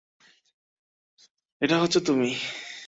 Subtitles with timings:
[1.61, 2.29] এটা হচ্ছো তুমি।